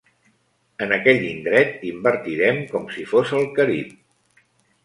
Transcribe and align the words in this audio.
En 0.85 0.93
aquell 0.95 1.21
indret 1.31 1.85
invertirem 1.89 2.57
com 2.73 2.91
si 2.97 3.07
fos 3.13 3.35
el 3.41 3.47
Carib. 3.61 3.97